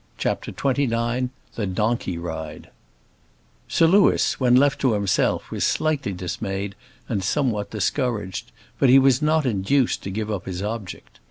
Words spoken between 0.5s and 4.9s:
XXIX The Donkey Ride Sir Louis, when left